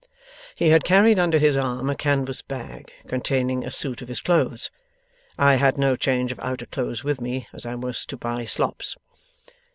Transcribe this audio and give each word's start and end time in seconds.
'He 0.55 0.69
had 0.69 0.83
carried 0.83 1.19
under 1.19 1.37
his 1.37 1.55
arm 1.55 1.87
a 1.87 1.95
canvas 1.95 2.41
bag, 2.41 2.91
containing 3.07 3.63
a 3.63 3.69
suit 3.69 4.01
of 4.01 4.07
his 4.07 4.19
clothes. 4.19 4.71
I 5.37 5.57
had 5.57 5.77
no 5.77 5.95
change 5.95 6.31
of 6.31 6.39
outer 6.39 6.65
clothes 6.65 7.03
with 7.03 7.21
me, 7.21 7.47
as 7.53 7.67
I 7.67 7.75
was 7.75 8.03
to 8.07 8.17
buy 8.17 8.45
slops. 8.45 8.97